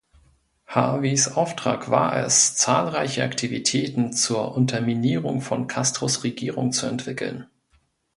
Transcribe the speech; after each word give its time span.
Harveys 0.65 1.33
Auftrag 1.37 1.91
war 1.91 2.17
es, 2.17 2.55
zahlreiche 2.55 3.23
Aktivitäten 3.23 4.13
zur 4.13 4.55
Unterminierung 4.57 5.41
von 5.41 5.67
Castros 5.67 6.23
Regierung 6.23 6.71
zu 6.71 6.87
entwickeln. 6.87 7.45